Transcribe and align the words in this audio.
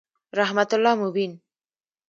رحمت 0.39 0.71
الله 0.75 0.95
مبین 1.01 1.31